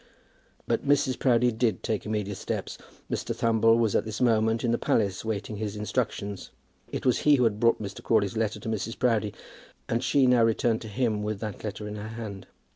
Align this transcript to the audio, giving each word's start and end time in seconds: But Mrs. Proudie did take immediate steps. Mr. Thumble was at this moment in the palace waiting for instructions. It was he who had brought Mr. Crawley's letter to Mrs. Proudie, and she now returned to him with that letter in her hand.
But 0.67 0.83
Mrs. 0.83 1.19
Proudie 1.19 1.51
did 1.51 1.83
take 1.83 2.07
immediate 2.07 2.37
steps. 2.37 2.79
Mr. 3.07 3.35
Thumble 3.35 3.77
was 3.77 3.95
at 3.95 4.03
this 4.03 4.19
moment 4.19 4.63
in 4.63 4.71
the 4.71 4.79
palace 4.79 5.23
waiting 5.23 5.57
for 5.57 5.63
instructions. 5.63 6.49
It 6.91 7.05
was 7.05 7.19
he 7.19 7.35
who 7.35 7.43
had 7.43 7.59
brought 7.59 7.79
Mr. 7.79 8.01
Crawley's 8.01 8.35
letter 8.35 8.59
to 8.61 8.67
Mrs. 8.67 8.97
Proudie, 8.97 9.35
and 9.87 10.03
she 10.03 10.25
now 10.25 10.43
returned 10.43 10.81
to 10.81 10.87
him 10.87 11.21
with 11.21 11.39
that 11.41 11.63
letter 11.63 11.87
in 11.87 11.97
her 11.97 12.07
hand. 12.09 12.47